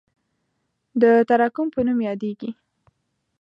د 1.01 1.03
تراکم 1.27 1.67
په 1.75 1.79
نوم 1.85 1.99
یادیږي. 2.09 2.49